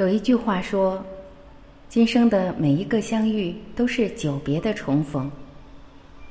[0.00, 0.98] 有一句话说
[1.90, 5.30] ：“今生的每一个相遇都是久别的重逢。”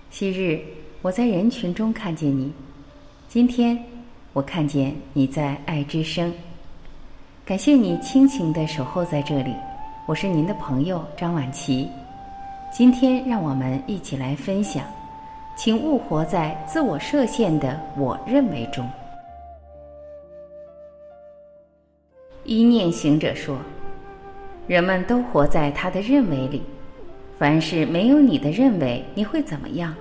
[0.09, 0.59] 昔日
[1.03, 2.51] 我在人群中看见你，
[3.27, 3.77] 今天
[4.33, 6.33] 我看见你在爱之声。
[7.45, 9.53] 感谢你倾情的守候在这里，
[10.07, 11.87] 我是您的朋友张婉琪。
[12.73, 14.83] 今天让我们一起来分享，
[15.55, 18.83] 请勿活在自我设限的我认为中。
[22.49, 23.59] 一念行者说
[24.65, 26.63] ：“人们都活在他的认为里。
[27.37, 29.93] 凡是没有你的认为，你会怎么样？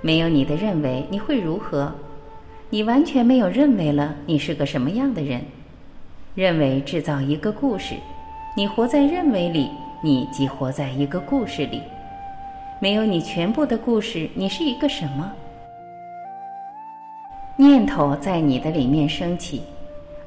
[0.00, 1.92] 没有你的认为，你会如何？
[2.70, 5.42] 你完全没有认为了，你是个什么样的人？
[6.36, 7.96] 认为制造一个故事，
[8.56, 9.68] 你活在认为里，
[10.00, 11.82] 你即活在一个故事里。
[12.78, 15.32] 没有你全部的故事，你是一个什么？
[17.56, 19.62] 念头在你的里面升起。”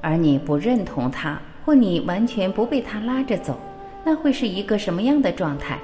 [0.02, 3.57] 而你不认同它，或你完全不被它拉着走，
[4.04, 5.77] 那会是一个什么样的状态？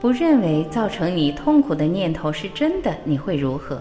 [0.00, 3.80] 不认为造成你痛苦的念头是真的，你会如何？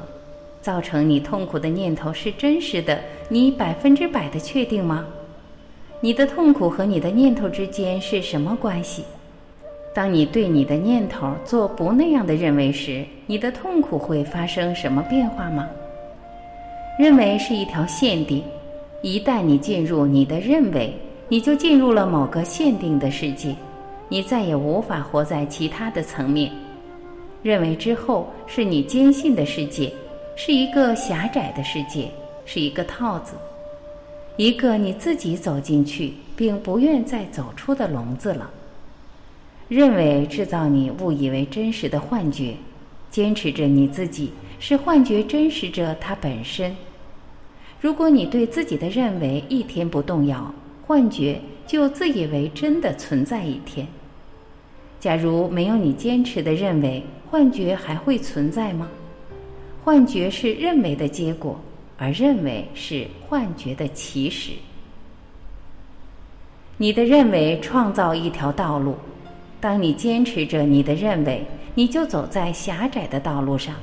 [0.61, 5.05] 造成你痛苦的念头是真实的，你百分之百的确定吗？
[6.01, 9.03] 你的痛苦和你的念头之间是什么关系？
[9.93, 15.67] 当你对你的念头做不那样的认为时，你的痛苦会发生什么变化吗？
[16.99, 18.43] 认为是一条限定。
[19.03, 20.91] 一旦你进入你的认为，
[21.29, 23.55] 你就进入了某个限定的世界，
[24.09, 26.51] 你再也无法活在其他的层面。
[27.43, 29.93] 认为之后是你坚信的世界，
[30.35, 32.09] 是一个狭窄的世界，
[32.43, 33.33] 是一个套子，
[34.35, 38.49] 一个你自己走进去并不愿再走出的笼子了。
[39.69, 42.55] 认为制造你误以为真实的幻觉，
[43.11, 46.75] 坚持着你自己是幻觉真实着它本身。
[47.79, 50.53] 如果你对自己的认为一天不动摇，
[50.85, 53.87] 幻觉就自以为真的存在一天。
[54.99, 58.87] 假如没有你坚持的认为，幻觉还会存在吗？
[59.83, 61.59] 幻觉是认为的结果，
[61.97, 64.53] 而认为是幻觉的起始。
[66.77, 68.95] 你的认为创造一条道路，
[69.59, 71.45] 当你坚持着你的认为，
[71.75, 73.75] 你就走在狭窄的道路上。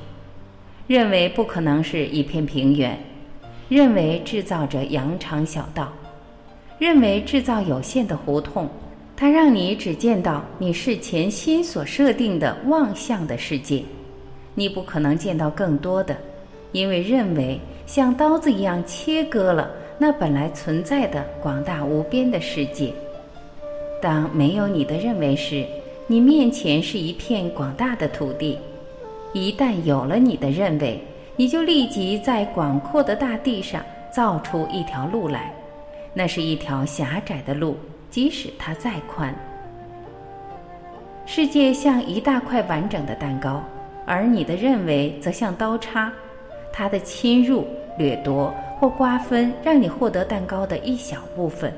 [0.85, 2.97] 认为不可能是一片平原。
[3.67, 5.91] 认为制造着羊肠小道，
[6.77, 8.69] 认为制造有限的胡同，
[9.17, 13.81] 它让你只见到你是前心所设定的妄象的世界，
[14.53, 16.15] 你不可能见到更多的，
[16.73, 22.93] 因为认为像刀子一样切割了那本来存在的广大无边的世界。
[24.01, 25.65] 当没有你的认为时，
[26.05, 28.57] 你面前是一片广大的土地；
[29.33, 31.01] 一旦有了你的认为，
[31.37, 35.53] 你就立即在广阔的大地上造出一条路来，
[36.13, 37.75] 那是一条狭窄的路，
[38.09, 39.35] 即使它再宽。
[41.25, 43.61] 世界像一大块完整的蛋糕，
[44.05, 46.09] 而你的认为则像刀叉，
[46.71, 47.67] 它的侵入、
[47.97, 51.73] 掠夺或瓜分，让你获得蛋糕的一小部分，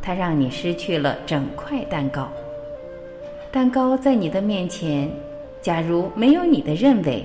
[0.00, 2.26] 它让你失去了整块蛋糕。
[3.52, 5.10] 蛋糕在你的面前，
[5.60, 7.22] 假如没有你的认为。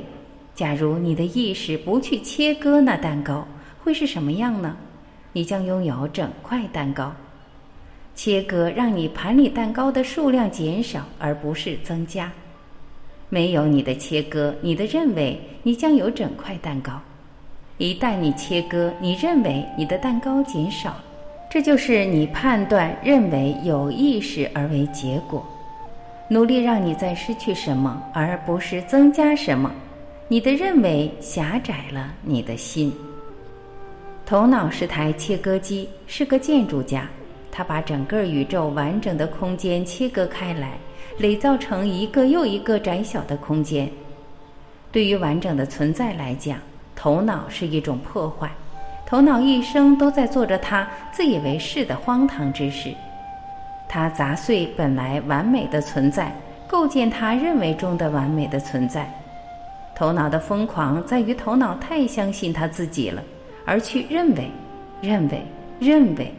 [0.60, 3.48] 假如你的意识不去切割那蛋糕，
[3.82, 4.76] 会是什么样呢？
[5.32, 7.14] 你将拥有整块蛋糕。
[8.14, 12.30] 切割让你盘里蛋糕的数量减少，而不是增加。
[13.30, 17.00] 没有你的切割，你的认为，你将有整块蛋糕。
[17.78, 20.94] 一旦你切割，你认为你的蛋糕减少，
[21.50, 25.42] 这就是你判断认为有意识而为结果。
[26.28, 29.72] 努力让你在失去什么，而不是增加什么。
[30.32, 32.94] 你的认为狭窄了你的心。
[34.28, 37.10] 头脑是台切割机，是个建筑家，
[37.52, 40.78] 他把整个宇宙完整的空间切割开来，
[41.18, 43.90] 垒造成一个又一个窄小的空间。
[44.92, 46.60] 对于完整的存在来讲，
[46.96, 48.52] 头脑是一种破坏。
[49.08, 52.94] 头脑一生都在做着他自以为是的荒唐之事，
[53.88, 56.32] 他砸碎本来完美的存在，
[56.68, 59.12] 构建他认为中的完美的存在。
[60.00, 63.22] 头脑的疯狂在于头脑太相信他自己了，
[63.66, 64.50] 而去认为、
[65.02, 65.42] 认为、
[65.78, 66.34] 认为、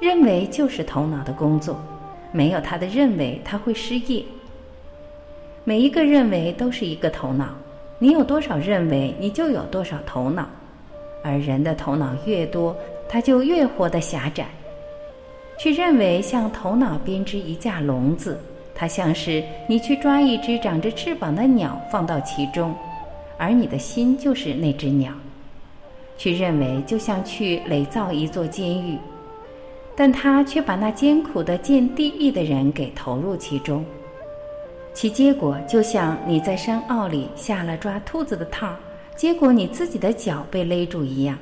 [0.00, 1.78] 认为就是头脑的工作。
[2.32, 4.24] 没有他的认为，他会失业。
[5.62, 7.48] 每一个认为都是一个头脑，
[7.98, 10.48] 你有多少认为，你就有多少头脑。
[11.22, 12.74] 而人的头脑越多，
[13.10, 14.46] 他就越活得狭窄。
[15.58, 18.40] 去认为像头脑编织一架笼子，
[18.74, 22.74] 它像是你去抓一只长着翅膀的鸟放到其中。
[23.38, 25.12] 而你的心就是那只鸟，
[26.16, 28.96] 去认为就像去垒造一座监狱，
[29.94, 33.84] 但他却把那艰苦的建地狱的人给投入其中，
[34.94, 38.74] 其结果就像你在山坳里下了抓兔子的套，
[39.14, 41.38] 结果你自己的脚被勒住一样。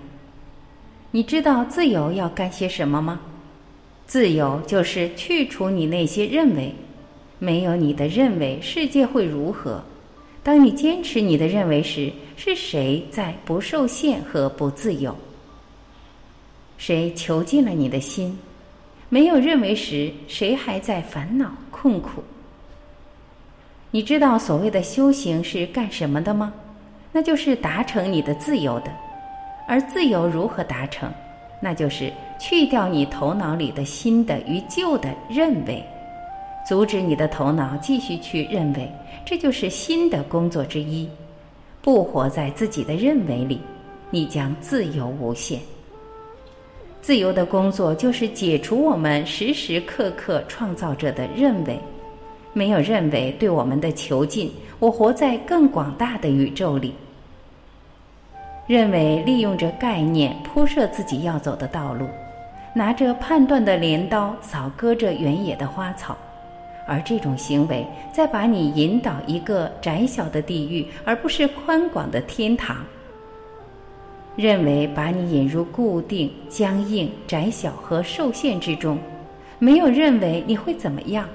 [1.13, 3.21] 你知道自由要干些什么吗？
[4.07, 6.75] 自由就是去除你那些认为，
[7.39, 9.81] 没有你的认为，世界会如何？
[10.45, 15.17] 当你坚持你的认为时，是谁在不受限和不自由？
[16.77, 18.39] 谁囚禁了你的心？
[19.09, 22.23] 没有认为时，谁还在烦恼困苦？
[23.91, 26.53] 你知道所谓的修行是干什么的吗？
[27.11, 28.93] 那就是达成你的自由的。
[29.67, 31.11] 而自由如何达成？
[31.59, 35.83] 那就是去掉你头脑里的新的与旧的认为，
[36.67, 38.91] 阻止你的头脑继续去认为，
[39.25, 41.09] 这就是新的工作之一。
[41.83, 43.61] 不活在自己的认为里，
[44.11, 45.61] 你将自由无限。
[47.03, 51.79] 自由的工作就是解除我们时时刻刻创造者的认为，
[52.55, 54.51] 没有认为对我们的囚禁。
[54.79, 56.95] 我活在更广大的宇宙里，
[58.67, 62.07] 认为利用着概念铺设自己要走的道路，
[62.75, 66.17] 拿着判断的镰刀扫割着原野的花草，
[66.87, 72.77] 而这种行为在把你引导一个窄小的地狱，而不是宽广的天堂。
[74.37, 78.99] 认为把你引入固定、僵硬、窄小和受限之中，
[79.59, 81.29] 没有认为你会怎么样。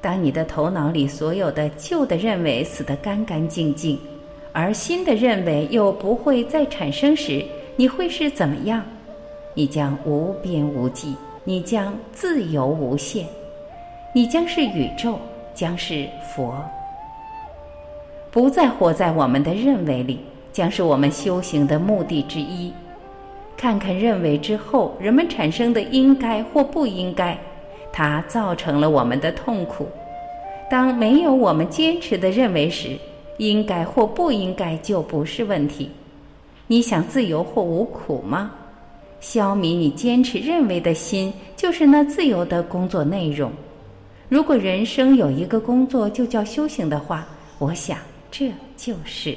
[0.00, 3.98] 当你的头脑里所有的旧的认为死得干干净净，
[4.52, 7.44] 而新的认为又不会再产生时，
[7.74, 8.84] 你会是怎么样？
[9.54, 13.26] 你将无边无际，你将自由无限，
[14.16, 15.18] 你将是宇宙，
[15.54, 16.54] 将是佛，
[18.30, 20.20] 不再活在我们的认为里。
[20.52, 22.72] 将是我们修行的目的之一。
[23.56, 27.36] 看看认为之后人们产生的应该或不应该，
[27.92, 29.88] 它造成了我们的痛苦。
[30.70, 32.96] 当没有我们坚持的认为时，
[33.38, 35.90] 应该或不应该就不是问题。
[36.68, 38.52] 你想自由或无苦吗？
[39.18, 43.50] 消弭你坚持认为的心，就是那自由的工作内容。
[44.28, 47.26] 如果人生有一个工作就叫修行的话，
[47.58, 47.98] 我想
[48.30, 49.36] 这就是。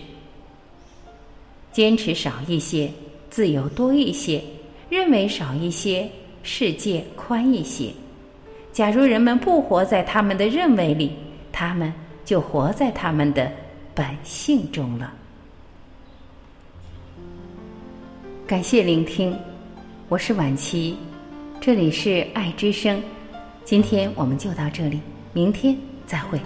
[1.72, 2.92] 坚持少一些，
[3.30, 4.42] 自由多一些；
[4.90, 6.10] 认为少一些，
[6.42, 7.92] 世界宽一些。
[8.72, 11.12] 假如人们不活在他们的认为里，
[11.52, 11.94] 他们
[12.26, 13.52] 就活在他们的
[13.94, 15.14] 本性中了。
[18.48, 19.38] 感谢聆听，
[20.10, 20.98] 我是晚琪，
[21.60, 23.00] 这里是爱之声。
[23.68, 25.02] 今天我们就到这里，
[25.34, 26.40] 明天再会。